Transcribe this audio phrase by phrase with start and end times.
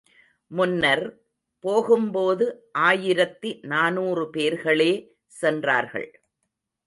[0.51, 1.03] முன்னர்,
[1.63, 2.45] போகும் போது
[2.71, 4.91] ஆயிரத்தி நானூறு பேர்களே
[5.33, 6.09] சென்றார்கள்.